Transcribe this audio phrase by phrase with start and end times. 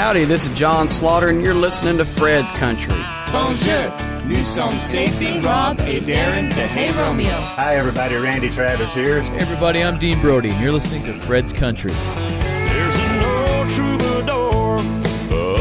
[0.00, 3.04] Howdy, this is John Slaughter, and you're listening to Fred's Country.
[3.30, 3.92] Bonjour,
[4.24, 7.28] nous sommes Stacy, Rob, et Darren de Hey Romeo.
[7.28, 8.14] Hi, everybody.
[8.14, 9.20] Randy Travis here.
[9.20, 11.92] Hey everybody, I'm Dean Brody, and you're listening to Fred's Country.
[11.92, 14.78] There's an old troubadour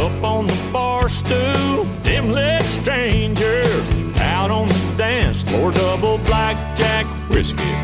[0.05, 1.83] up on the bar stool.
[2.03, 5.73] Them lit strangers out on the dance floor.
[5.73, 7.75] Double blackjack whiskey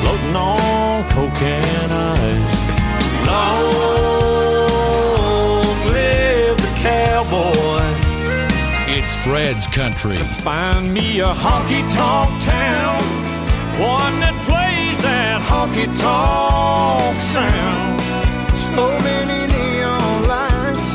[0.00, 3.26] floating on coke and ice.
[3.26, 4.15] Long live the
[7.16, 7.80] cowboy.
[8.88, 10.18] It's Fred's Country.
[10.44, 13.00] Find me a honky tonk town,
[13.80, 18.00] one that plays that honky tonk sound.
[18.74, 20.92] So many neon lights,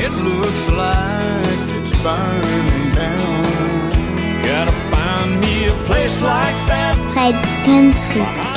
[0.00, 4.42] it looks like it's burning down.
[4.42, 6.96] Gotta find me a place like that.
[7.12, 8.49] Fred's Country.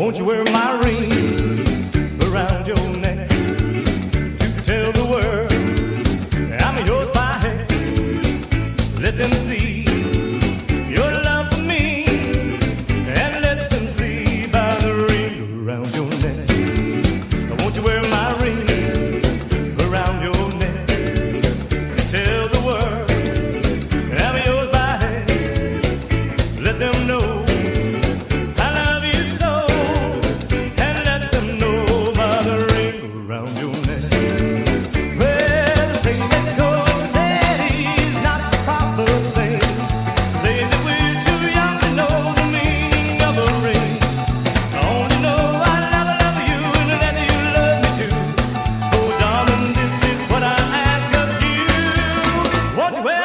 [0.00, 1.12] Won't you wear my ring
[2.22, 5.52] around your neck to tell the world
[6.62, 7.70] I'm yours by hand?
[9.02, 9.69] Let them see
[52.92, 53.19] Won't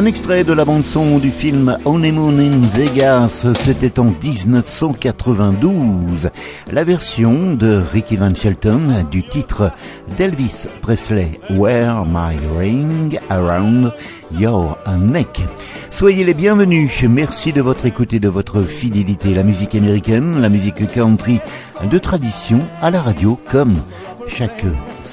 [0.00, 6.30] Un extrait de la bande-son du film Honeymoon in Vegas, c'était en 1992.
[6.72, 9.70] La version de Ricky Van Shelton du titre
[10.16, 13.92] d'Elvis Presley, Wear My Ring Around
[14.38, 15.42] Your Neck.
[15.90, 19.34] Soyez les bienvenus, merci de votre écoute et de votre fidélité.
[19.34, 21.40] La musique américaine, la musique country
[21.84, 23.76] de tradition à la radio comme
[24.28, 24.64] chaque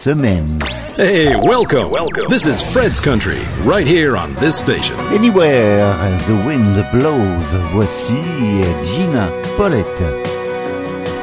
[0.07, 0.61] semaine.
[0.95, 1.89] Hey, welcome.
[1.91, 2.27] Welcome.
[2.29, 4.95] This is Fred's Country, right here on this station.
[5.19, 5.83] Anywhere
[6.27, 8.23] the wind blows, voici
[8.87, 9.99] Jenna Paulette.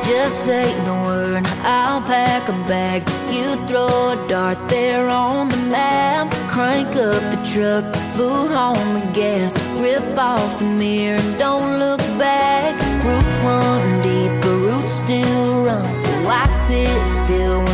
[0.05, 3.01] Just say the word, I'll pack a bag.
[3.33, 6.31] You throw a dart there on the map.
[6.51, 7.85] Crank up the truck,
[8.19, 9.57] boot on the gas.
[9.81, 12.75] Rip off the mirror, and don't look back.
[13.03, 15.97] Roots run deep, but roots still run.
[15.97, 17.74] So I sit still when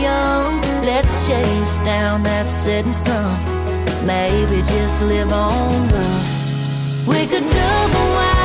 [0.00, 0.60] young.
[0.82, 3.38] Let's chase down that setting sun.
[4.06, 6.26] Maybe just live on love.
[7.06, 8.37] We could double wide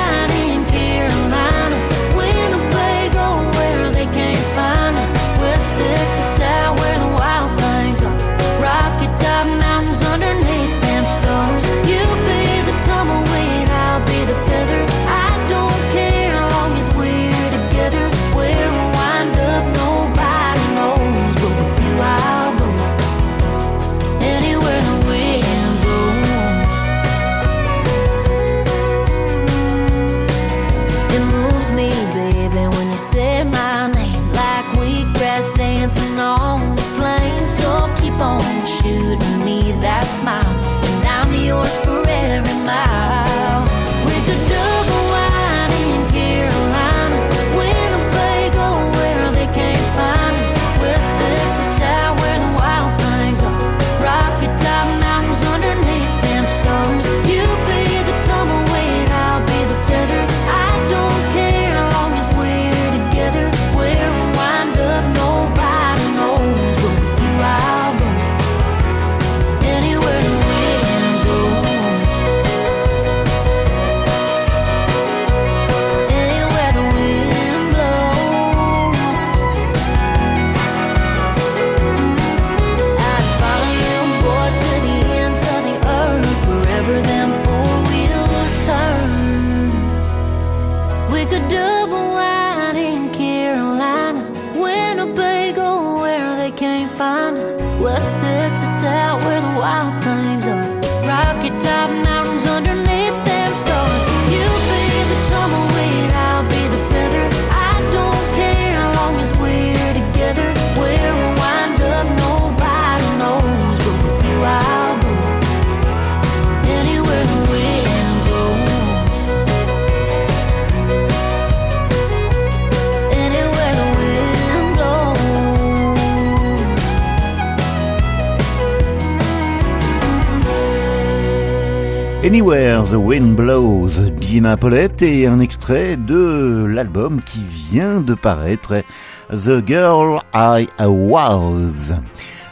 [132.34, 138.82] Anywhere the Wind Blows, Dina Paulette et un extrait de l'album qui vient de paraître,
[139.30, 141.94] The Girl I Was.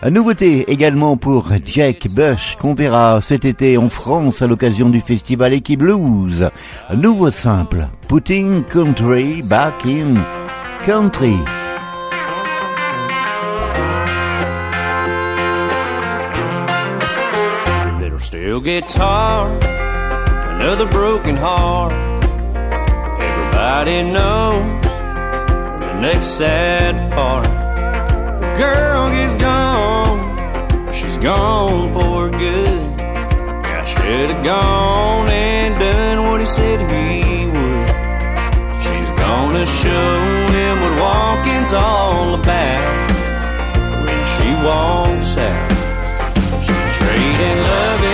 [0.08, 5.52] Nouveauté également pour Jack Bush qu'on verra cet été en France à l'occasion du festival
[5.52, 6.52] Eki Blues.
[6.96, 10.24] Nouveau simple, Putting Country Back in
[10.86, 11.40] Country.
[18.34, 19.58] Little guitar,
[20.56, 21.92] another broken heart.
[23.20, 24.82] Everybody knows
[25.82, 27.44] the next sad part.
[28.40, 33.02] The girl is gone, she's gone for good.
[33.66, 37.88] I should have gone and done what he said he would.
[38.82, 40.16] She's gonna show
[40.56, 43.12] him what walking's all about
[44.06, 45.72] when she walks out.
[46.64, 48.11] She's trading love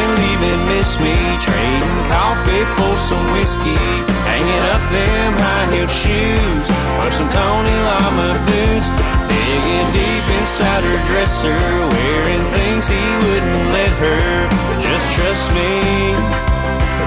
[0.87, 3.75] miss me, trading coffee for some whiskey,
[4.23, 6.67] hanging up them high heel shoes.
[7.03, 8.87] Or some Tony Lama boots,
[9.27, 11.59] digging deep inside her dresser,
[11.91, 14.47] wearing things he wouldn't let her.
[14.87, 15.71] Just trust me,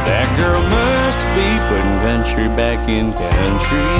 [0.08, 3.96] that girl must be putting country back in country.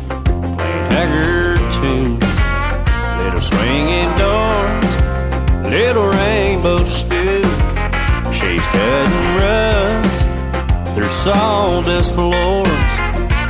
[11.22, 12.66] sawdust floors.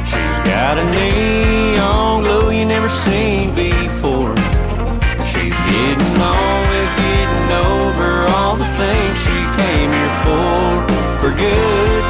[0.04, 4.36] She's got a neon glow you never seen before.
[5.24, 10.60] She's getting on with getting over all the things she came here for,
[11.24, 12.02] for good.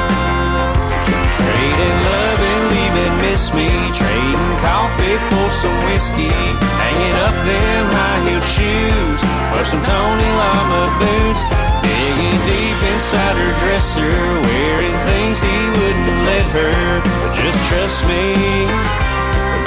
[1.06, 6.34] She's trading love and leaving miss me, trading coffee for some whiskey,
[6.82, 9.20] hanging up them high heel shoes
[9.54, 14.14] or some Tony Lama boots, digging deep inside her dresser,
[14.46, 17.02] wearing things he wouldn't let her.
[17.02, 18.24] But just trust me,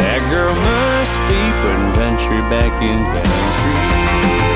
[0.02, 4.55] that girl must be putting country back in country.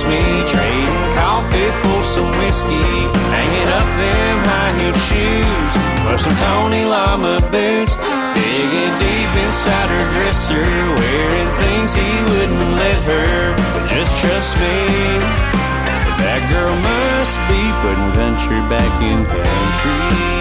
[0.00, 0.44] Miss me.
[0.46, 3.08] Trading coffee for some whiskey.
[3.34, 5.72] Hanging up them high heel shoes.
[6.08, 7.96] Or some Tony Lama boots.
[8.34, 10.62] Digging deep inside her dresser.
[10.62, 13.56] Wearing things he wouldn't let her.
[13.72, 14.76] But just trust me.
[16.20, 20.39] That girl must be putting country back in country.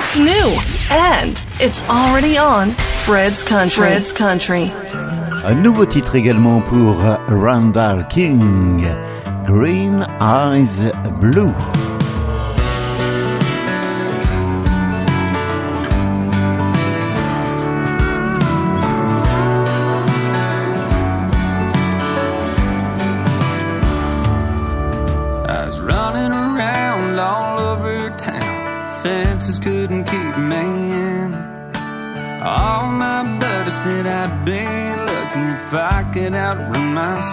[0.00, 0.48] It's new
[0.92, 2.70] and it's already on
[3.04, 3.88] Fred's Country.
[3.88, 4.70] Fred's Country.
[5.44, 8.86] Un nouveau titre également pour Randall King,
[9.44, 11.52] Green Eyes Blue.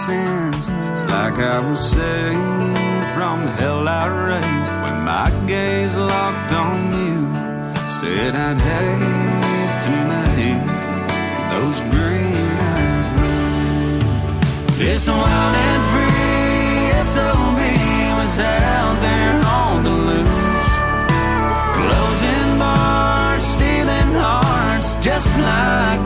[0.06, 0.68] Sins.
[0.92, 6.78] It's like I was saved from the hell I raised when my gaze locked on
[7.02, 7.20] you.
[7.98, 10.64] Said I'd hate to make
[11.52, 13.98] those green eyes blue.
[14.78, 16.82] This wild and free
[17.14, 17.60] SOB
[18.18, 20.72] was out there on the loose.
[21.78, 26.05] Closing bars, stealing hearts, just like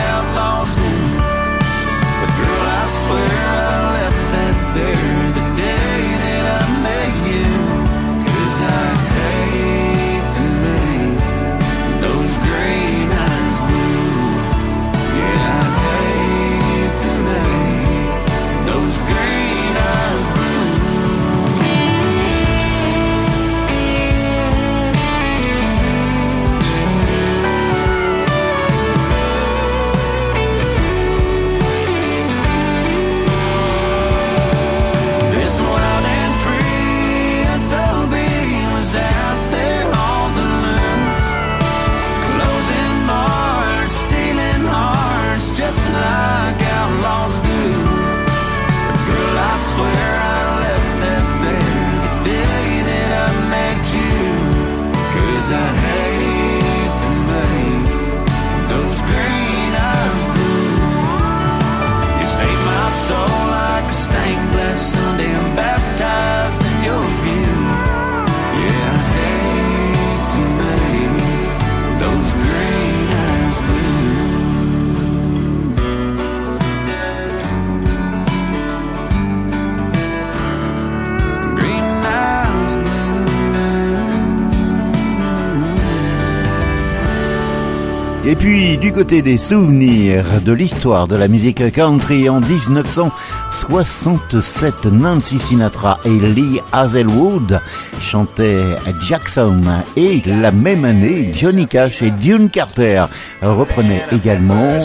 [89.01, 96.61] côté des souvenirs de l'histoire de la musique country en 1967, Nancy Sinatra et Lee
[96.71, 97.59] Hazelwood
[97.99, 98.63] chantaient
[99.07, 99.63] Jackson
[99.97, 103.05] et la même année, Johnny Cash et Dune Carter
[103.41, 104.77] reprenaient également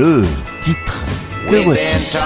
[0.00, 0.24] le
[0.64, 1.04] titre
[1.48, 2.18] que voici.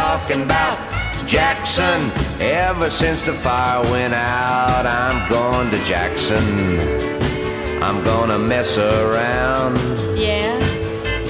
[1.27, 2.01] Jackson,
[2.41, 6.43] ever since the fire went out, I'm going to Jackson.
[7.83, 9.94] I'm gonna mess around.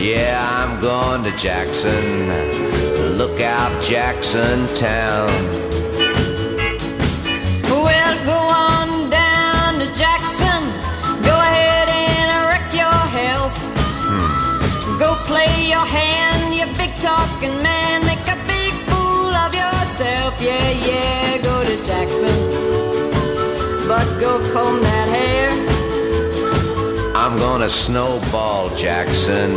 [0.05, 0.35] Yeah.
[0.61, 2.29] I'm going to Jackson.
[3.17, 5.31] Look out, Jackson Town.
[7.71, 10.61] Well, go on down to Jackson.
[11.25, 13.57] Go ahead and wreck your health.
[14.05, 14.99] Hmm.
[14.99, 18.05] Go play your hand, you big talking man.
[18.05, 20.39] Make a big fool of yourself.
[20.39, 22.37] Yeah, yeah, go to Jackson.
[23.89, 25.54] But go comb that hair.
[27.35, 29.51] I'm gonna snowball Jackson.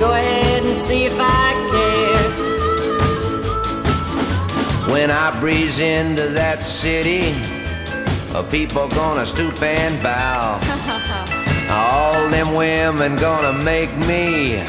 [0.00, 2.18] Go ahead and see if I care.
[4.92, 7.32] When I breeze into that city,
[8.50, 10.58] people gonna stoop and bow.
[11.70, 14.64] All them women gonna make me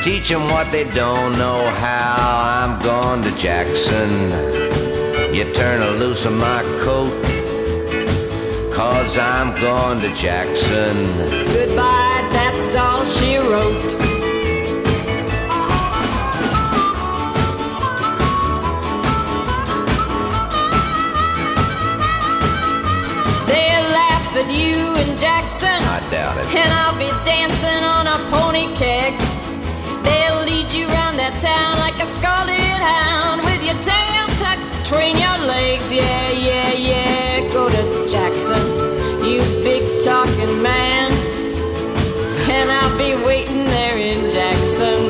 [0.00, 2.40] teach them what they don't know how.
[2.40, 4.30] I'm going to Jackson.
[5.34, 7.12] You turn a loose of my coat,
[8.76, 10.96] cause I'm going to Jackson.
[11.48, 13.90] Goodbye, that's all she wrote.
[23.48, 25.68] They'll laugh at you in Jackson.
[25.70, 26.44] I doubt it.
[26.54, 29.14] And I'll be dancing on a pony keg.
[30.04, 34.35] They'll lead you around that town like a scalded hound with your tail
[34.86, 35.90] between your legs.
[35.90, 37.52] Yeah, yeah, yeah.
[37.52, 38.62] Go to Jackson,
[39.24, 41.10] you big talking man.
[42.48, 45.00] And I'll be waiting there in Jackson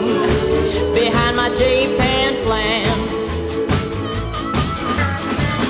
[0.95, 2.89] behind my Japan plan.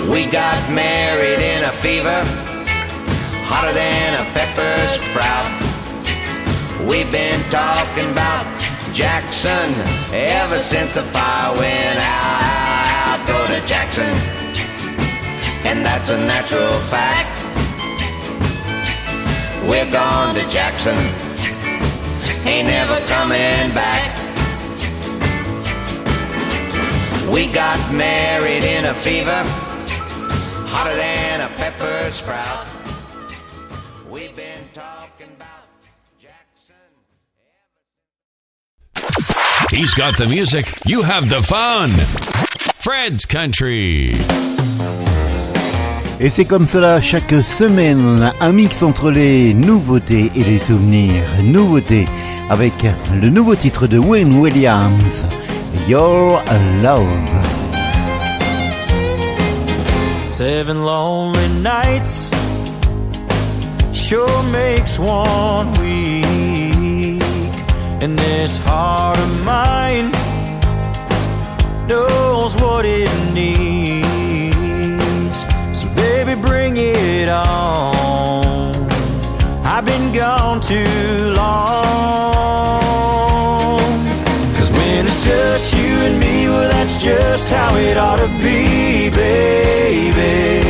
[0.08, 2.22] We got married in a fever,
[3.50, 5.50] hotter than a pepper sprout.
[6.88, 8.46] We've been talking about
[8.92, 9.68] Jackson
[10.12, 13.05] ever since the fire went out.
[13.64, 14.10] Jackson,
[15.64, 17.32] and that's a natural fact.
[19.68, 20.96] We're gone to Jackson,
[22.46, 24.12] ain't never coming back.
[27.32, 29.42] We got married in a fever,
[30.68, 32.66] hotter than a pepper sprout.
[34.08, 35.66] We've been talking about
[36.20, 36.76] Jackson
[39.70, 40.72] He's got the music.
[40.86, 41.90] You have the fun.
[42.88, 44.14] Fred's Country.
[46.20, 51.24] Et c'est comme cela chaque semaine, un mix entre les nouveautés et les souvenirs.
[51.42, 52.04] Nouveautés
[52.48, 52.74] avec
[53.20, 55.26] le nouveau titre de Wayne Williams,
[55.88, 56.40] Your
[56.80, 57.02] Love.
[60.26, 62.30] Seven lonely nights
[63.92, 67.20] sure makes one week.
[68.00, 70.15] And this heart of mine
[71.86, 74.04] knows what it needs.
[75.72, 78.74] So, baby, bring it on.
[79.64, 80.84] I've been gone too
[81.34, 82.80] long.
[84.56, 89.08] Cause when it's just you and me, well, that's just how it ought to be,
[89.10, 90.64] baby.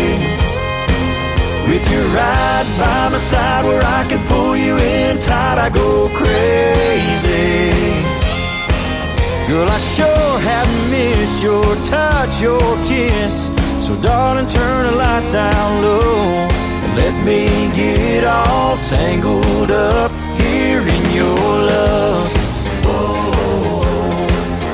[1.68, 6.08] With your ride by my side where I can pull you in tight, I go
[6.14, 8.15] crazy.
[9.48, 13.48] Girl, I sure have missed your touch, your kiss.
[13.80, 16.48] So, darling, turn the lights down low
[16.82, 20.10] and let me get all tangled up
[20.40, 22.32] here in your love.
[22.86, 24.26] Whoa,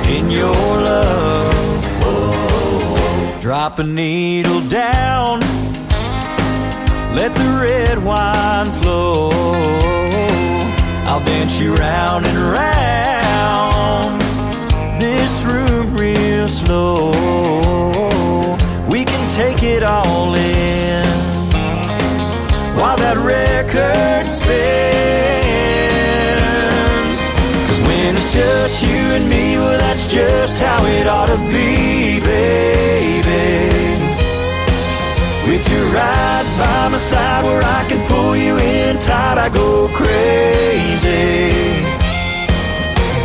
[0.09, 0.55] in your
[0.89, 1.85] love.
[2.03, 5.41] Whoa, drop a needle down.
[7.15, 9.29] Let the red wine flow.
[11.05, 14.22] I'll dance you round and round
[15.33, 17.11] this room real slow.
[18.91, 21.07] We can take it all in
[22.77, 24.51] while that record spins.
[27.67, 32.21] Cause when it's just you and me, well, that's just how it ought to be,
[32.21, 33.71] baby.
[35.49, 39.89] With you right by my side where I can pull you in tight, I go
[39.95, 42.02] crazy.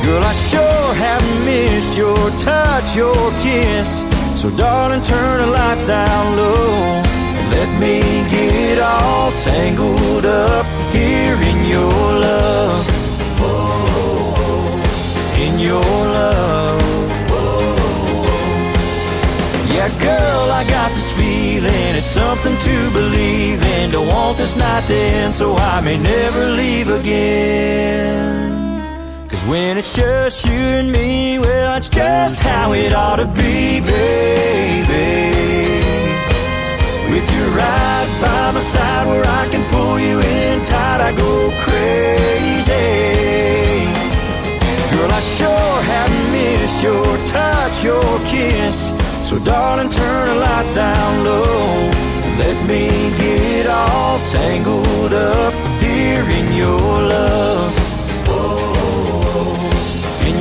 [0.07, 4.05] Girl, I sure have missed your touch, your kiss.
[4.41, 7.03] So, darling, turn the lights down low
[7.37, 7.99] and let me
[8.31, 11.91] get all tangled up here in your
[12.27, 12.85] love.
[13.41, 14.79] Oh,
[15.45, 15.83] in your
[16.19, 16.81] love.
[17.29, 18.23] Oh,
[19.73, 21.95] yeah, girl, I got this feeling.
[21.99, 23.91] It's something to believe in.
[23.91, 28.66] Don't want this night to end, so I may never leave again.
[29.47, 35.31] When it's just you and me, well, that's just how it ought to be, baby.
[37.09, 41.49] With you right by my side where I can pull you in tight, I go
[41.63, 42.75] crazy.
[44.91, 48.91] Girl, I sure have missed your touch, your kiss.
[49.23, 51.89] So darling, turn the lights down low.
[52.37, 57.86] Let me get all tangled up here in your love.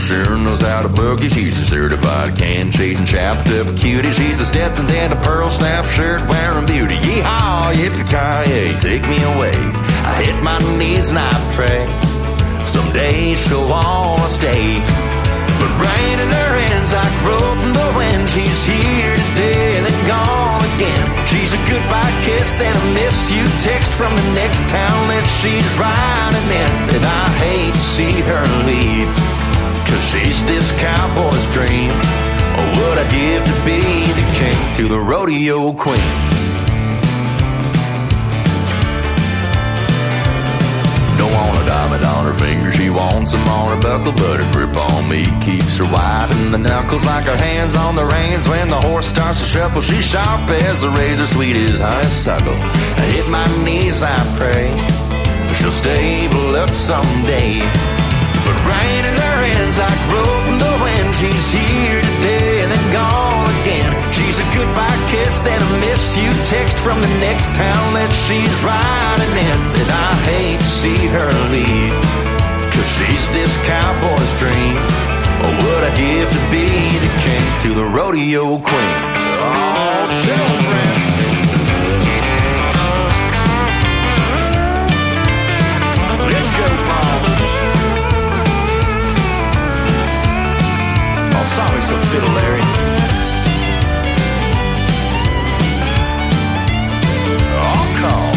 [0.00, 1.30] sure knows how to boogie.
[1.30, 4.10] She's a certified can chasing chapped up cutie.
[4.10, 6.96] She's a Stetson and a pearl snap shirt wearing beauty.
[6.96, 9.52] Yeehaw, yippee ki take me away.
[10.08, 11.84] I hit my knees and I pray.
[12.64, 14.80] Someday she'll wanna stay.
[15.60, 18.24] But rain in her hands like rope in the wind.
[18.32, 21.06] She's here today and then gone again.
[21.28, 25.70] She's a goodbye kiss, then a miss you text from the next town that she's
[25.76, 26.72] riding in.
[26.96, 29.39] And I hate to see her leave.
[29.90, 31.90] Cause she's this cowboy's dream.
[32.58, 33.82] Or would I give to be
[34.14, 35.98] the king to the rodeo queen?
[41.18, 44.52] Don't want a diamond on her finger, she wants them on her buckle, but her
[44.52, 48.48] grip on me keeps her wide in the knuckles like her hands on the reins.
[48.48, 52.54] When the horse starts to shuffle, she's sharp as a razor, sweet as honeysuckle.
[52.56, 54.70] I hit my knees, I pray
[55.60, 57.99] she'll stable up someday.
[58.50, 61.14] But rain in her hands like rope in the wind.
[61.22, 63.94] She's here today and then gone again.
[64.10, 68.50] She's a goodbye kiss, then a miss you text from the next town that she's
[68.66, 69.58] riding in.
[69.78, 71.94] And I hate to see her leave,
[72.74, 74.74] cause she's this cowboy's dream.
[75.46, 76.66] Or would I give to be
[76.98, 78.98] the king to the rodeo queen?
[79.46, 80.99] Oh, children.
[91.90, 92.62] So fiddle, Larry.
[97.98, 98.30] Call.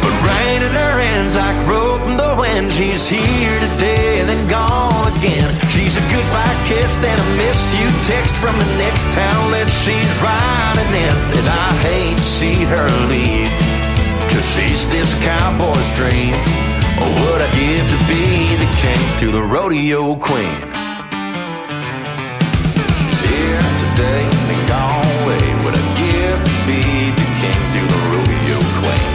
[0.00, 2.72] But rain in her hands like rope in the wind.
[2.72, 5.52] She's here today and then gone again.
[5.68, 10.14] She's a goodbye kiss, then a miss you text from the next town that she's
[10.24, 11.14] riding in.
[11.36, 13.52] And I hate to see her leave,
[14.32, 16.32] cause she's this cowboy's dream.
[16.98, 20.60] Or would I give to be the king to the rodeo queen?
[23.16, 25.44] She's here today and gone away.
[25.64, 26.82] Would I give to be
[27.20, 29.12] the king to the rodeo queen?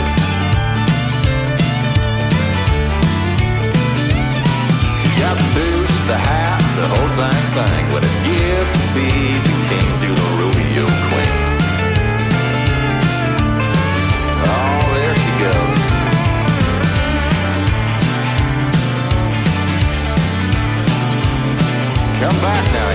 [5.21, 7.83] Got the boots, the hat, the whole dang thing.
[7.93, 9.50] What a gift to be
[22.21, 22.91] Come back now.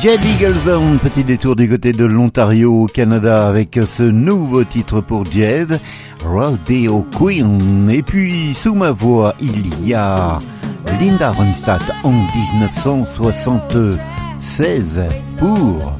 [0.00, 5.26] Jed Eagleson, petit détour du côté de l'Ontario au Canada avec ce nouveau titre pour
[5.26, 5.78] Jed,
[6.24, 7.90] Rodeo Queen.
[7.90, 10.38] Et puis sous ma voix, il y a
[10.98, 15.00] Linda Ronstadt en 1976
[15.38, 15.98] pour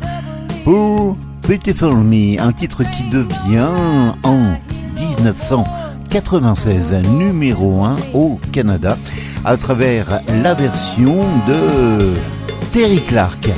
[0.64, 4.58] pour Beautiful Me, un titre qui devient en
[4.98, 8.98] 1996 numéro 1 au Canada
[9.46, 11.16] à travers la version
[11.48, 12.12] de
[12.70, 13.48] Terry Clark.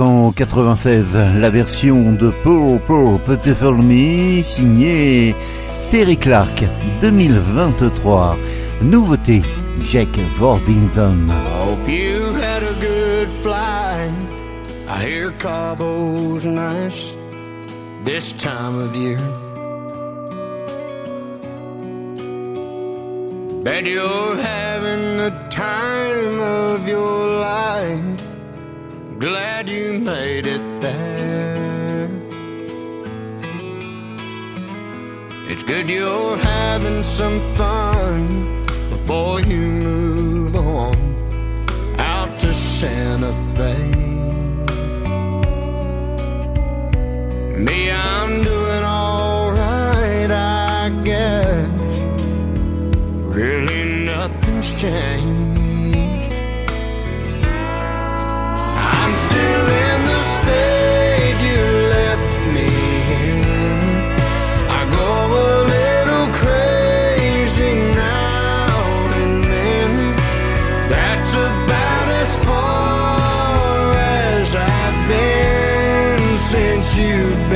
[0.00, 5.34] 1996, la version de Poor Poor Beautiful Me signée
[5.90, 6.64] Terry Clark
[7.02, 8.38] 2023.
[8.80, 9.42] Nouveauté
[9.82, 10.08] Jack
[10.38, 11.28] Vordington.
[11.28, 14.10] Hope you had a good flight.
[14.88, 17.14] I hear Cabo's nice
[18.06, 19.18] this time of year.
[23.62, 28.19] Bet you're having the time of your life.
[29.20, 32.08] glad you made it there.
[35.50, 40.96] It's good you're having some fun before you move on
[41.98, 43.76] out to Santa Fe.
[47.58, 51.68] Me, I'm doing alright, I guess.
[53.36, 55.39] Really, nothing's changed.
[77.00, 77.49] You.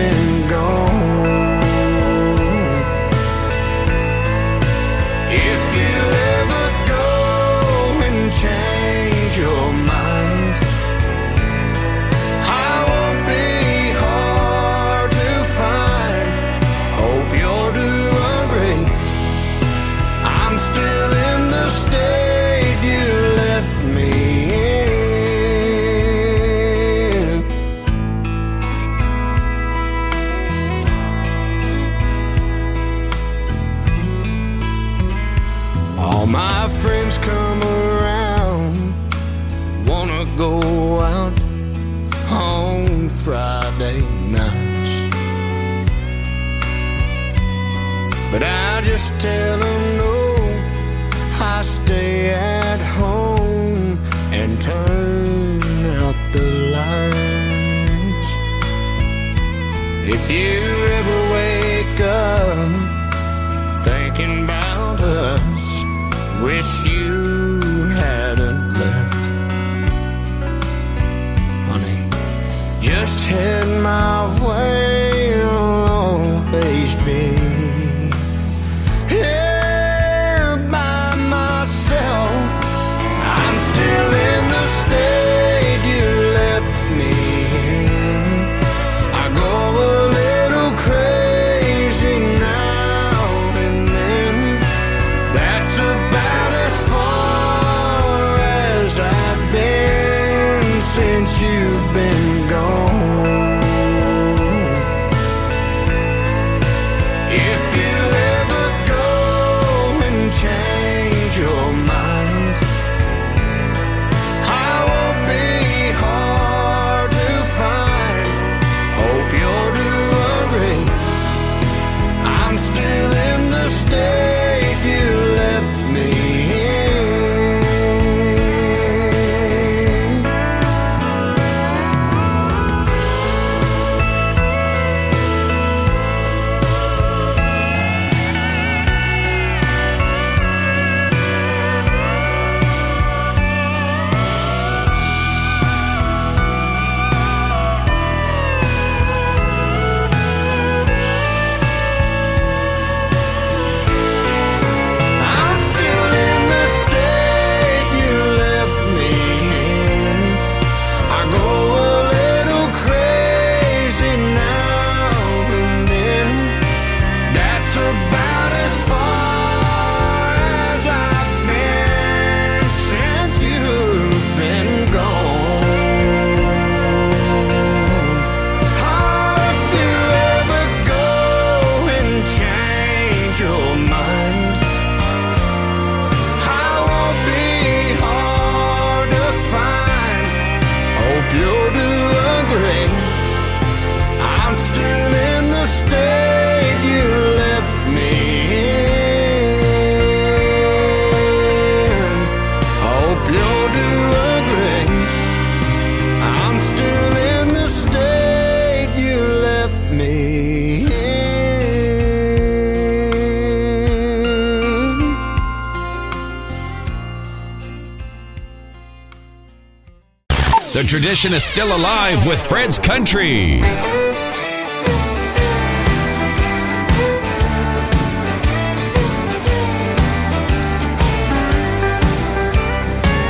[221.15, 223.61] Tradition is still alive with Fred's Country.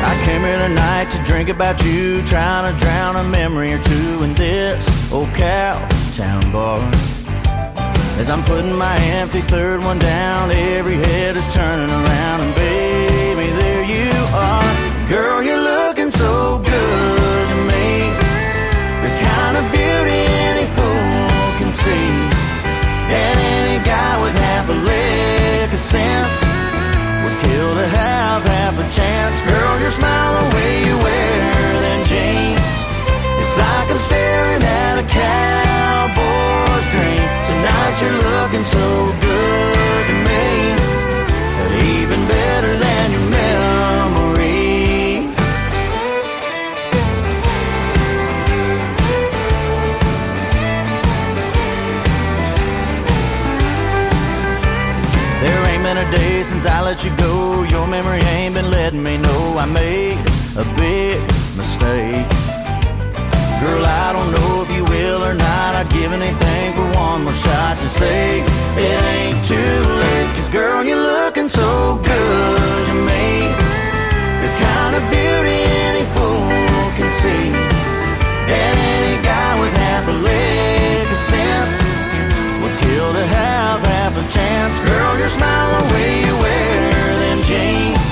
[0.02, 4.22] I came here tonight to drink about you, trying to drown a memory or two
[4.24, 6.80] in this old cow town bar.
[8.18, 11.23] As I'm putting my empty third one down, every head
[56.94, 57.64] let you go.
[57.64, 60.18] Your memory ain't been letting me know I made
[60.56, 61.18] a big
[61.56, 62.28] mistake.
[63.62, 65.70] Girl, I don't know if you will or not.
[65.74, 68.42] I'd give anything for one more shot to say
[68.86, 70.30] it ain't too late.
[70.36, 73.26] Cause girl, you're looking so good to me.
[74.44, 77.46] The kind of beauty any fool can see.
[78.60, 81.93] And any guy with half a lick of sense
[82.64, 84.74] would kill to have half a chance.
[84.88, 88.04] Girl, your smile, the way you wear them jeans.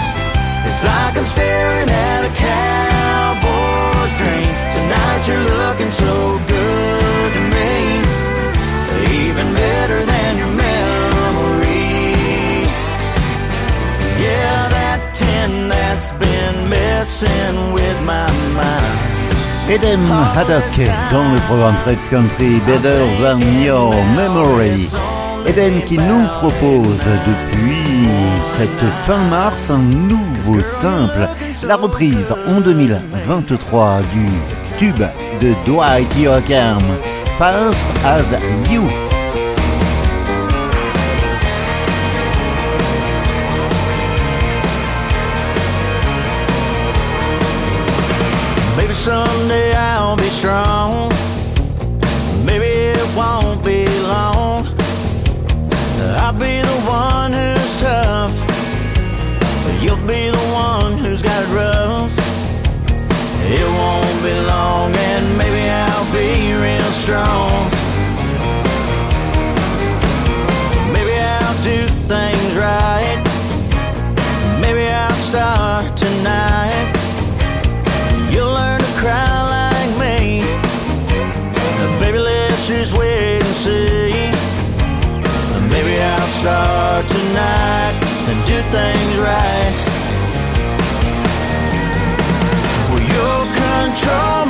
[0.68, 4.52] It's like I'm staring at a cowboy's dream.
[4.76, 6.12] Tonight you're looking so
[6.54, 7.72] good to me.
[9.24, 11.88] Even better than your memory.
[14.20, 19.21] Yeah, that tin that's been messing with my mind.
[19.70, 20.01] Eden
[20.35, 24.88] Haddock dans le programme Fred's Country Better Than Your Memory.
[25.46, 28.09] Eden qui nous propose depuis
[28.53, 31.29] cette fin mars un nouveau simple,
[31.66, 34.27] la reprise en 2023 du
[34.79, 35.05] tube
[35.40, 36.81] de Dwight Yoakam,
[37.38, 38.33] Fast as
[38.70, 38.83] You.
[48.82, 51.08] Maybe someday I'll be strong.
[52.44, 54.66] Maybe it won't be long.
[56.18, 58.34] I'll be the one who's tough.
[59.80, 62.12] You'll be the one who's got it rough.
[63.54, 67.70] It won't be long, and maybe I'll be real strong.
[70.92, 73.22] Maybe I'll do things right.
[74.60, 76.81] Maybe I'll start tonight.
[86.42, 87.94] Start tonight
[88.26, 89.74] and do things right.
[92.90, 93.31] Will you
[93.62, 94.41] control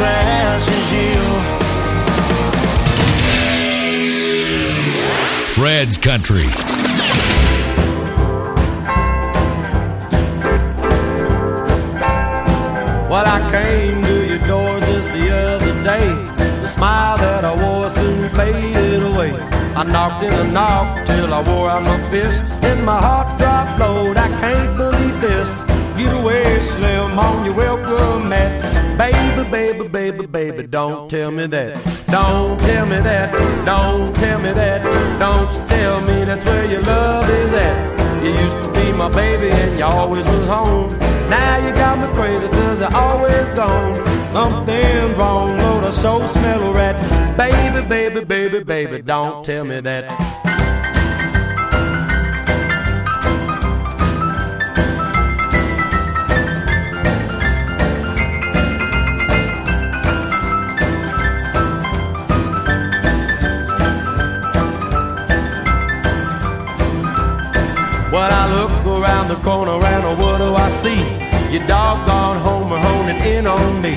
[0.00, 1.14] as as you.
[5.54, 6.46] Fred's Country.
[13.10, 16.08] Well, I came to your door just the other day.
[16.62, 19.32] The smile that I wore soon faded away.
[19.76, 22.44] I knocked and I knocked till I wore out my fist.
[22.64, 24.10] And my heart dropped low.
[24.10, 24.93] I can't believe
[30.34, 31.74] baby, don't tell me that.
[32.08, 33.30] Don't tell me that.
[33.64, 34.82] Don't tell me that.
[35.20, 38.24] Don't you tell me that's where your love is at.
[38.24, 40.90] You used to be my baby and you always was home.
[41.30, 43.94] Now you got me crazy cause I always gone.
[44.32, 46.96] Something wrong, Lord, I so smell a rat.
[47.36, 50.43] Baby, baby, baby, baby, don't tell me that.
[69.24, 71.00] Around the corner and oh, what do I see?
[71.52, 73.94] You doggone homer honing in on me.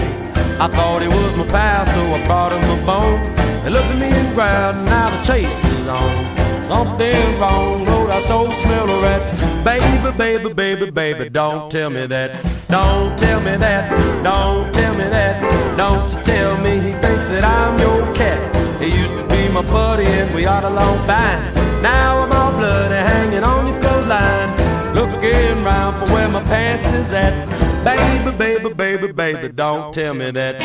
[0.59, 3.19] I thought he was my pal, so I brought him a bone.
[3.63, 6.35] They looked at me and growled, and now the chase is on.
[6.67, 9.23] Something wrong, Lord, I so smell a rat.
[9.63, 12.31] Baby, baby, baby, baby, don't tell me that.
[12.69, 13.91] Don't tell me that.
[14.23, 15.77] Don't tell me that.
[15.77, 18.39] Don't you tell me he thinks that I'm your cat.
[18.81, 21.41] He used to be my buddy and we got along fine.
[21.81, 23.66] Now I'm all bloody hanging on your.
[25.19, 27.33] Looking round for where my pants is at.
[27.83, 30.59] Baby, baby, baby, baby, don't tell me that.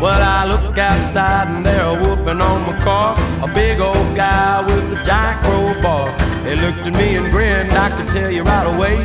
[0.00, 3.16] Well, I look outside and they're whooping on my car.
[3.42, 6.31] A big old guy with a giant crowbar.
[6.46, 7.72] He looked at me and grinned.
[7.72, 8.96] I could tell you right away.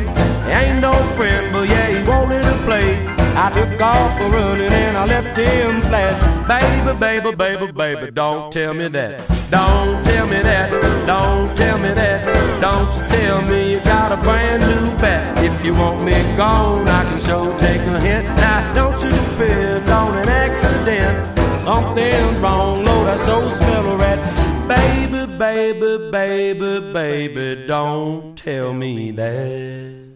[0.46, 3.04] He ain't no friend, but yeah, he wanted to play.
[3.36, 6.16] I took off a running and I left him flat.
[6.48, 9.22] Baby, baby, baby, baby, don't tell me that.
[9.50, 10.70] Don't tell me that.
[11.06, 12.60] Don't tell me that.
[12.60, 15.38] Don't you tell me you got a brand new bat.
[15.44, 18.26] If you want me gone, I can sure take a hint.
[18.36, 21.38] Now, don't you depend on an accident.
[21.64, 24.18] Something's wrong, Lord, I so smell a rat.
[24.66, 30.08] Baby, baby, baby, baby, don't tell me that.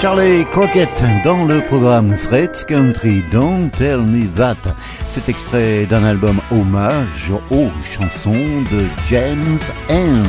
[0.00, 4.74] Charlie Crockett dans le programme Fred's Country Don't Tell Me That.
[5.08, 10.26] C'est extrait d'un album hommage aux chansons de James Hand.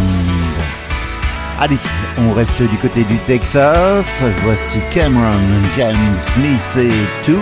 [1.59, 1.77] Allez,
[2.17, 4.21] on reste du côté du Texas.
[4.43, 5.41] Voici Cameron
[5.75, 7.41] James Smith et Two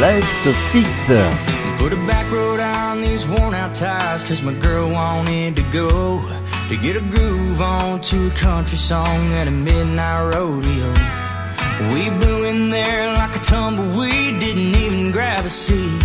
[0.00, 1.59] Left Feet.
[1.80, 6.20] Put a back road on these worn out tires Cause my girl wanted to go
[6.68, 10.90] To get a groove on to a country song at a midnight rodeo.
[11.94, 16.02] We blew in there like a tumbleweed Didn't even grab a seat.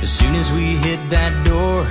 [0.00, 1.86] As soon as we hit that door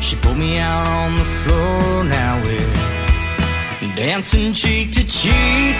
[0.00, 2.04] She pulled me out on the floor.
[2.04, 5.76] Now we're dancing cheek to cheek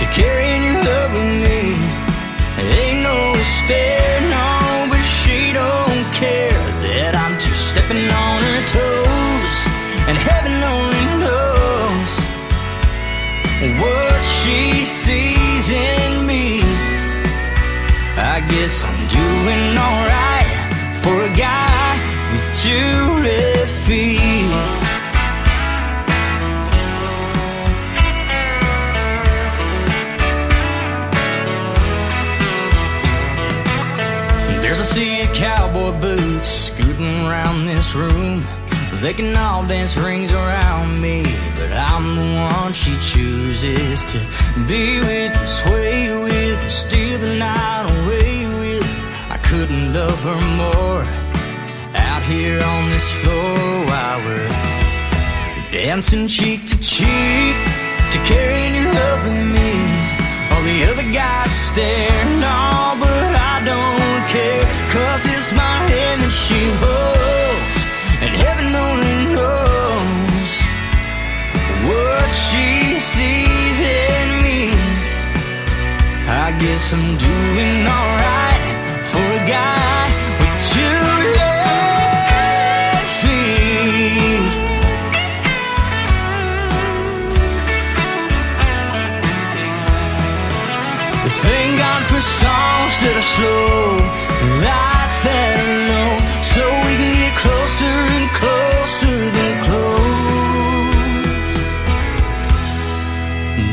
[0.00, 1.58] To carrying your love with me.
[2.76, 4.37] Ain't no but
[5.28, 9.58] she don't care that I'm just stepping on her toes,
[10.08, 12.12] and heaven only knows
[13.82, 16.46] what she sees in me.
[18.16, 20.52] I guess I'm doing alright
[21.02, 21.88] for a guy
[22.32, 24.37] with two left feet.
[34.96, 38.42] A cowboy boots scooting around this room.
[39.00, 41.22] They can all dance rings around me,
[41.56, 44.18] but I'm the one she chooses to
[44.66, 48.84] be with, sway with, steal the night away with.
[49.30, 51.04] I couldn't love her more
[51.94, 54.48] out here on this floor while we're
[55.70, 57.56] dancing cheek to cheek
[58.10, 59.70] to carrying your love with me.
[60.50, 64.64] All the other guys stare, no, but I don't care.
[64.92, 67.78] Cause it's my hand that she holds,
[68.22, 70.52] and heaven only knows
[71.88, 74.60] what she sees in me.
[76.28, 78.62] I guess I'm doing alright
[79.10, 80.04] for a guy
[80.40, 81.00] with two
[81.40, 84.46] left feet.
[91.44, 93.97] Thank God for songs that are slow,
[94.62, 96.10] lights low,
[96.42, 99.98] so we can get closer and closer than close.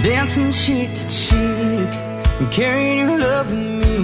[0.03, 1.89] Dancing cheek to cheek,
[2.51, 3.97] carrying your love with me.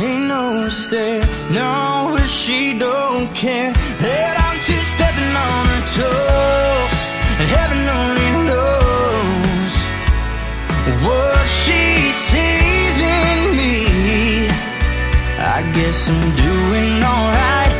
[0.00, 6.98] Ain't no stare, no, but she don't care that I'm just stepping on her toes,
[7.38, 9.74] and heaven only knows
[11.04, 12.61] what she sees.
[15.54, 17.74] I guess I'm doing alright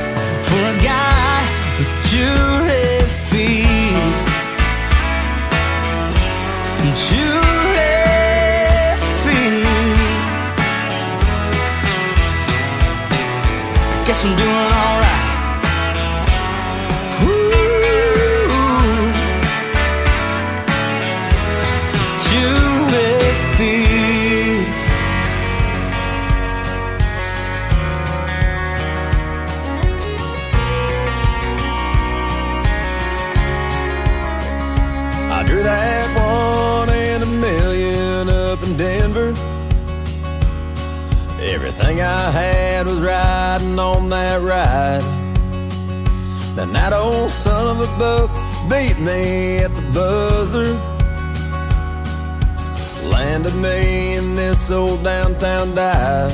[0.46, 1.40] for a guy
[1.78, 2.36] with two
[2.68, 3.96] left feet.
[7.08, 7.40] Two
[7.78, 9.64] left feet.
[13.96, 14.71] I Guess I'm doing
[41.78, 45.00] Everything I had was riding on that ride.
[46.54, 48.30] Then that old son of a book
[48.68, 50.74] beat me at the buzzer.
[53.08, 56.32] Landed me in this old downtown dive.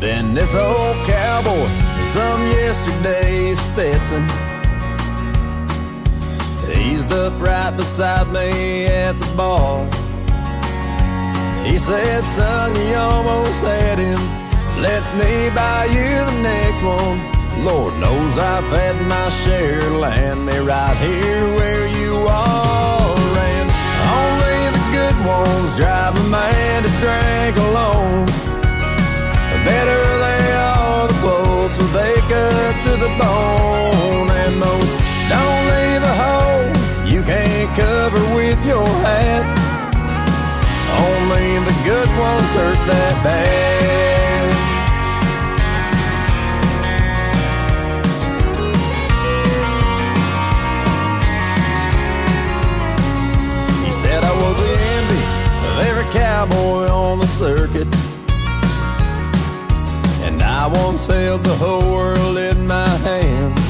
[0.00, 1.68] Then this old cowboy,
[2.14, 4.24] some yesterday's Stetson,
[6.78, 10.05] eased up right beside me at the bar.
[11.66, 14.20] He said, son, you almost had him.
[14.80, 17.18] Let me buy you the next one.
[17.64, 19.80] Lord knows I've had my share.
[19.90, 23.16] Land me right here where you are.
[23.50, 23.68] And
[24.22, 28.26] only the good ones drive a man to drink alone.
[29.50, 34.30] The better they are, the closer they cut to the bone.
[34.30, 34.90] And those
[35.34, 36.66] don't leave a hole
[37.10, 39.55] you can't cover with your hat.
[41.86, 43.66] Good ones hurt that bad.
[53.84, 55.22] He said I was the envy
[55.68, 57.86] of every cowboy on the circuit.
[60.26, 63.62] And I once held the whole world in my hands.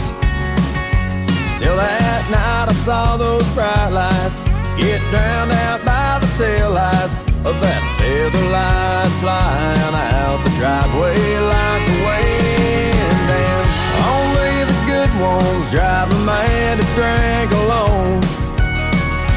[1.60, 4.44] Till that night I saw those bright lights
[4.80, 11.18] get drowned out by the taillights of that feather light flying out the driveway
[11.52, 13.28] like the wind.
[13.42, 13.66] And
[14.14, 18.20] only the good ones drive a man to drink alone.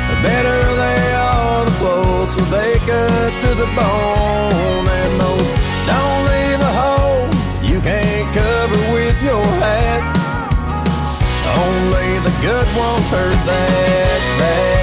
[0.09, 4.85] The better they are, the closer they cut to the bone.
[4.99, 5.49] And those
[5.89, 7.25] don't leave a hole
[7.69, 10.03] you can't cover with your hat.
[11.65, 14.78] Only the good ones hurt that bad.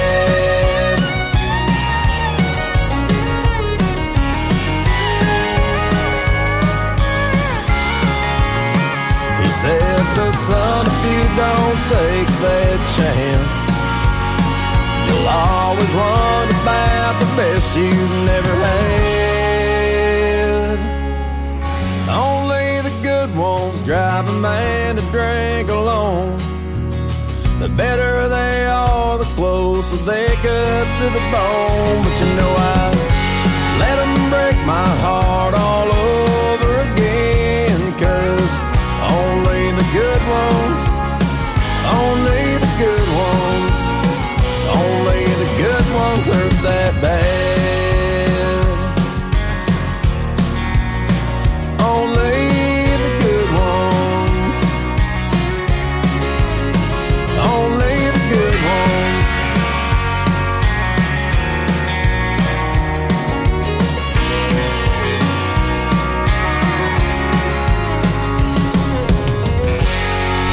[11.89, 13.57] Take that chance,
[15.07, 19.57] you'll always wonder about the best you've never had.
[22.11, 26.37] Only the good ones drive a man to drink alone.
[27.59, 31.97] The better they are, the closer they cut to the bone.
[32.03, 32.91] But you know I
[33.79, 35.96] let them break my heart all over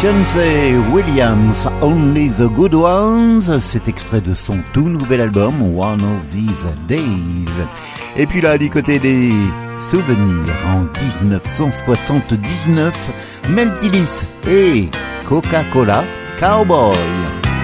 [0.05, 6.29] Chauncey Williams, Only the Good Ones, c'est extrait de son tout nouvel album One of
[6.29, 7.49] These Days.
[8.15, 9.33] Et puis là, du côté des
[9.81, 14.91] souvenirs, en 1979, Meltilis et
[15.25, 16.05] Coca-Cola
[16.39, 16.95] Cowboy.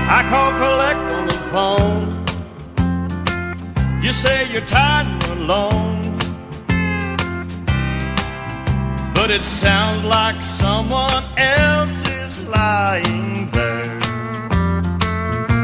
[0.08, 2.08] I call collect on the phone.
[4.02, 5.89] You say you're tired and.
[9.20, 14.00] But it sounds like someone else is lying there.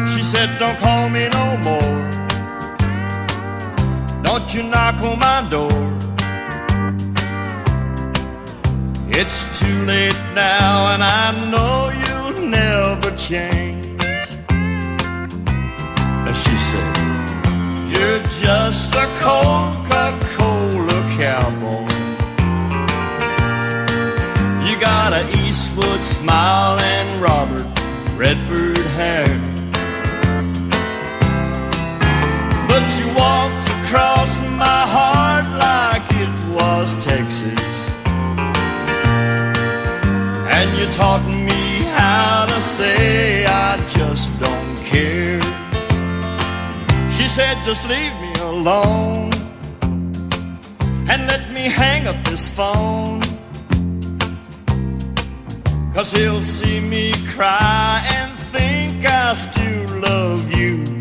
[0.07, 2.01] She said, Don't call me no more.
[4.23, 5.81] Don't you knock on my door.
[9.09, 14.05] It's too late now, and I know you'll never change.
[16.27, 16.97] And she said,
[17.91, 20.05] You're just a Coca
[20.37, 21.96] Cola cowboy.
[25.57, 27.65] Eastwood smile and Robert
[28.15, 29.27] Redford hair.
[32.69, 37.89] But you walked across my heart like it was Texas.
[40.57, 45.41] And you taught me how to say I just don't care.
[47.11, 49.31] She said, just leave me alone
[51.09, 53.26] and let me hang up this phone.
[55.97, 61.01] Cause he'll see me cry and think I still love you.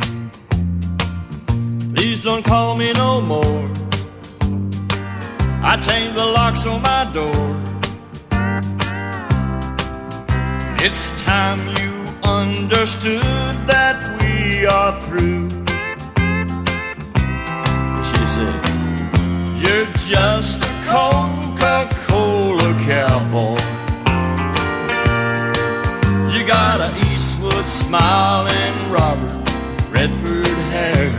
[1.93, 3.69] Please don't call me no more.
[5.61, 7.45] I changed the locks on my door.
[10.79, 11.91] It's time you
[12.23, 13.21] understood
[13.67, 15.49] that we are through.
[18.01, 18.55] She said,
[19.59, 20.75] You're just a
[26.47, 26.75] call.
[27.65, 29.49] smiling Robert
[29.89, 31.09] Redford hair.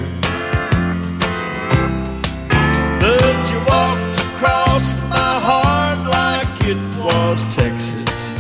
[3.01, 8.31] But you walked across my heart like it was Texas.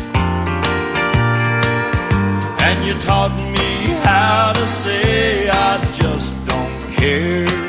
[2.63, 7.66] And you taught me how to say I just don't care.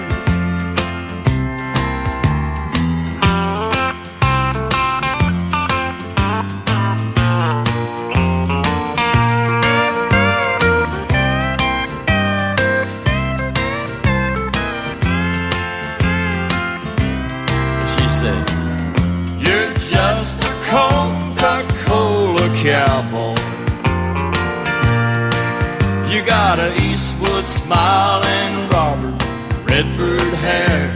[27.49, 29.23] And Robert
[29.63, 30.93] Redford hair.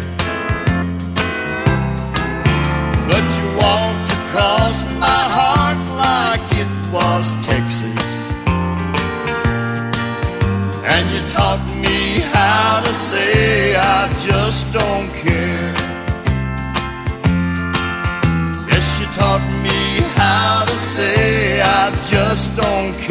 [3.07, 8.31] But you walked across my heart like it was Texas.
[10.83, 15.73] And you taught me how to say I just don't care.
[18.67, 23.10] Yes, you taught me how to say I just don't care.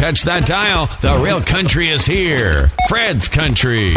[0.00, 0.86] Touch that dial.
[1.02, 2.68] The real country is here.
[2.88, 3.92] Fred's Country.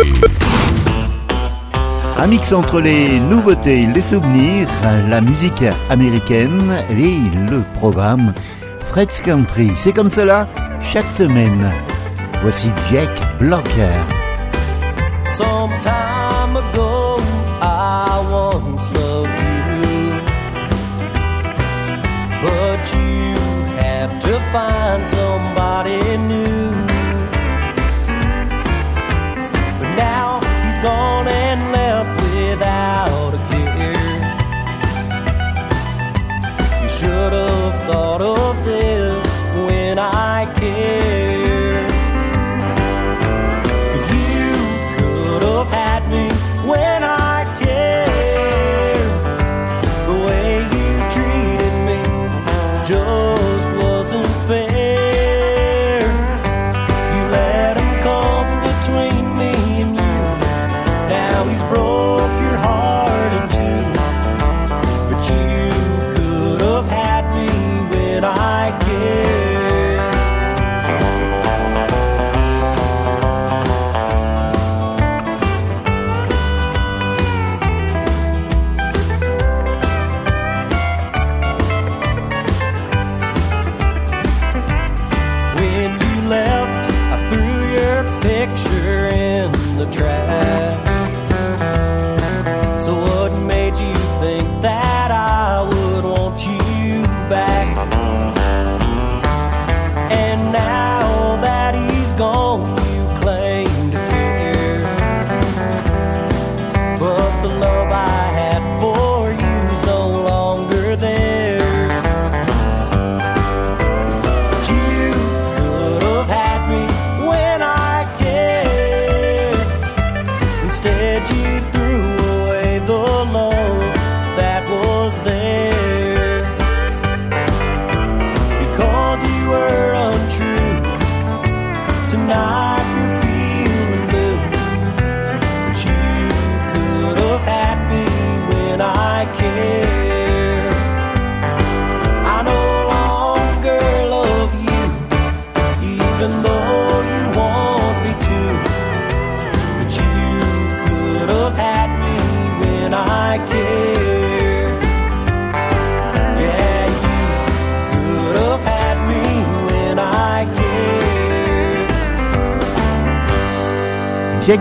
[2.17, 4.67] Un mix entre les nouveautés, les souvenirs,
[5.07, 7.17] la musique américaine et
[7.49, 8.33] le programme
[8.81, 9.71] Fred's Country.
[9.77, 10.45] C'est comme cela
[10.81, 11.71] chaque semaine.
[12.41, 13.93] Voici Jack Blocker.
[24.53, 26.42] Find somebody new.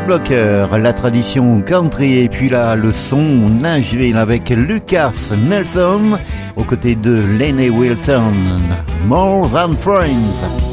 [0.01, 3.63] Blocker, la tradition country et puis là le son
[4.17, 6.19] avec Lucas Nelson
[6.57, 8.33] aux côtés de Lenny Wilson.
[9.07, 10.72] More than friends.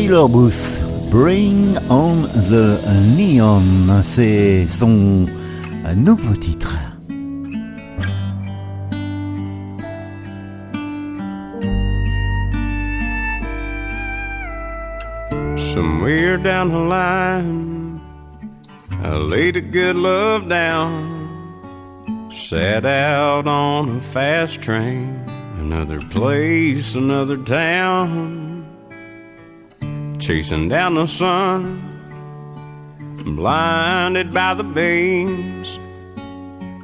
[0.00, 2.80] Tyler Booth, Bring on the
[3.18, 5.26] Neon, c'est son
[5.84, 6.74] euh, nouveau titre.
[15.74, 18.00] Somewhere down the line,
[19.02, 21.18] I laid a good love down.
[22.32, 25.26] Sat out on a fast train,
[25.60, 28.39] another place, another town.
[30.30, 31.82] Chasing down the sun,
[33.24, 35.76] blinded by the beams.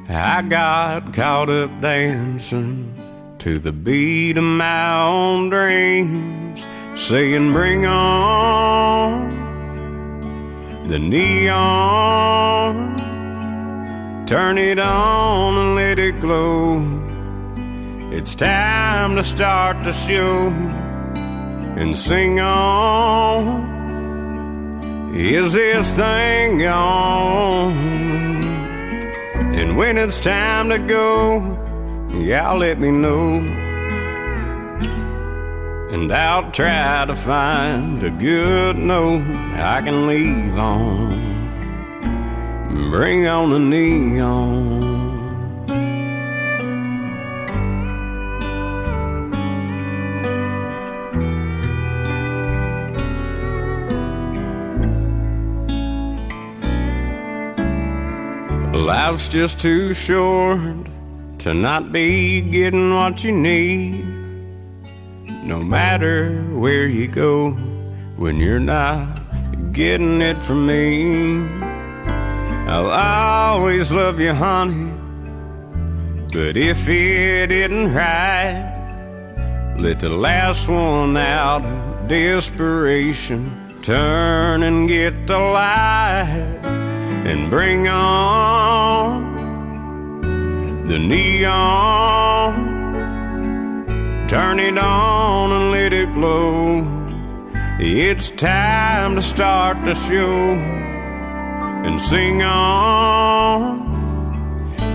[0.09, 2.93] I got caught up dancing
[3.39, 9.29] to the beat of my own dreams, saying, Bring on
[10.89, 12.97] the neon.
[14.25, 16.81] Turn it on and let it glow.
[18.11, 20.49] It's time to start the show
[21.77, 23.75] and sing on.
[25.15, 27.71] Is this thing on?
[29.53, 31.39] And when it's time to go,
[32.09, 33.35] y'all let me know.
[35.91, 39.21] And I'll try to find a good note
[39.55, 41.09] I can leave on.
[42.89, 44.86] Bring on the neon.
[58.77, 60.59] Life's just too short
[61.39, 64.05] to not be getting what you need.
[65.43, 67.51] No matter where you go,
[68.17, 71.39] when you're not getting it from me,
[72.69, 74.91] I'll always love you, honey.
[76.31, 85.25] But if it isn't right, let the last one out of desperation turn and get
[85.25, 86.86] the light
[87.27, 89.33] and bring on
[90.87, 92.53] the neon.
[94.29, 96.85] Turn it on and let it glow.
[97.79, 100.53] It's time to start the show
[101.85, 103.85] and sing on.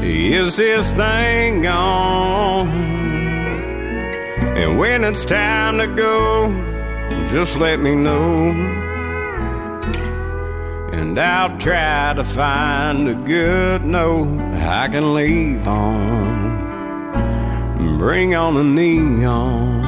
[0.02, 2.68] Is this thing on?
[4.56, 6.50] And when it's time to go,
[7.30, 8.81] just let me know.
[10.92, 14.28] And I'll try to find a good note
[14.62, 16.52] I can leave on.
[17.98, 19.81] Bring on the neon.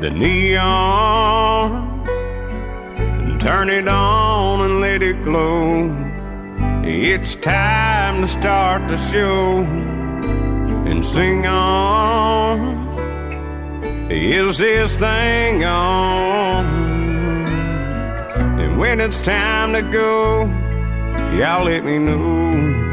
[0.00, 2.06] The neon.
[2.88, 5.90] and Turn it on and let it glow.
[6.84, 9.58] It's time to start the show
[10.88, 12.76] and sing on.
[14.10, 16.64] Is this thing on?
[18.60, 20.46] And when it's time to go,
[21.36, 22.87] y'all let me know.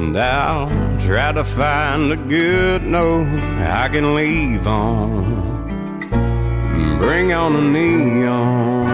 [0.00, 3.28] And I'll try to find a good note
[3.60, 6.08] I can leave on.
[6.96, 8.88] Bring on the neon.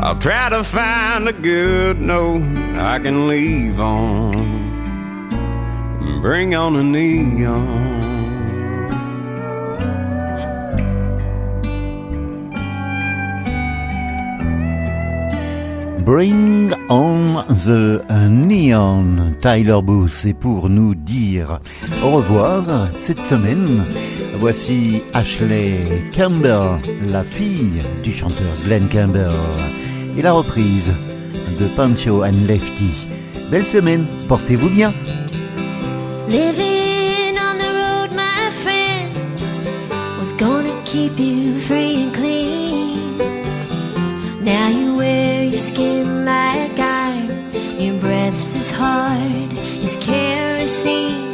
[0.00, 2.42] I'll try to find a good note
[2.76, 4.32] I can leave on.
[6.20, 8.17] Bring on the neon.
[16.08, 21.60] Bring on the Neon, Tyler Booth, et pour nous dire
[22.02, 22.64] au revoir
[22.98, 23.84] cette semaine,
[24.38, 25.76] voici Ashley
[26.16, 26.78] Campbell,
[27.10, 29.28] la fille du chanteur Glenn Campbell,
[30.16, 30.94] et la reprise
[31.60, 33.06] de Pancho and Lefty.
[33.50, 34.94] Belle semaine, portez-vous bien.
[36.26, 39.42] Living on the road, my friends,
[40.18, 42.48] was gonna keep you free and clean.
[45.58, 47.28] Skin like iron,
[47.78, 49.52] your breath's as hard
[49.82, 51.27] as kerosene.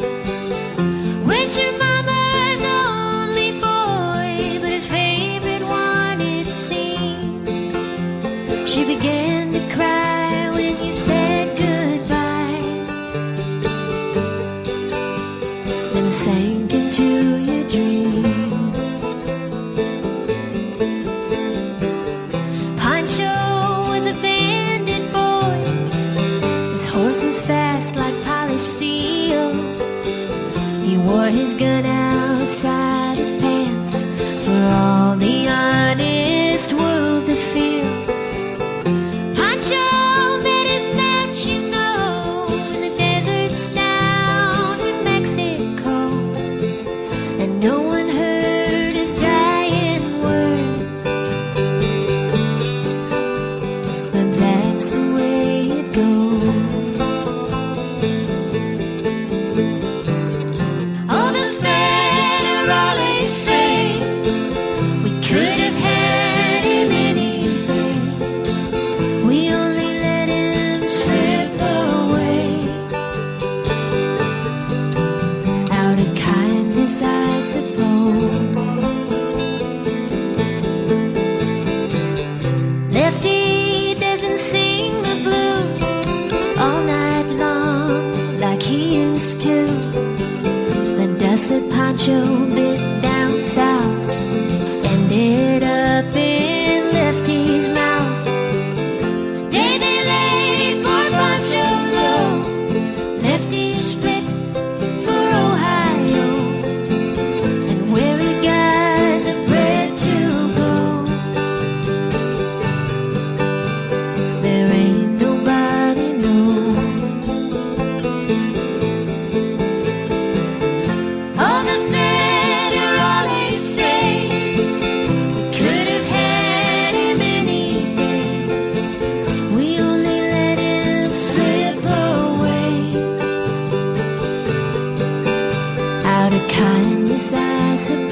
[137.25, 138.03] size